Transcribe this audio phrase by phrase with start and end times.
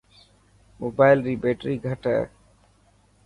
[0.79, 2.21] موبال ري بيٽري گھٽ هي.